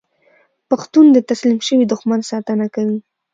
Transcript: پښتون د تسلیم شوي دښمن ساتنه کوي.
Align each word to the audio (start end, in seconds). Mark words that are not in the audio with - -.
پښتون 0.69 1.05
د 1.11 1.17
تسلیم 1.29 1.59
شوي 1.67 1.85
دښمن 1.87 2.19
ساتنه 2.31 2.65
کوي. 2.75 2.99